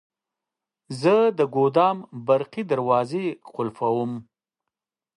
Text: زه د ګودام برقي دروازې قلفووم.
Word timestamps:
زه 1.01 1.15
د 1.37 1.39
ګودام 1.55 1.97
برقي 2.27 2.63
دروازې 2.71 3.25
قلفووم. 3.55 4.11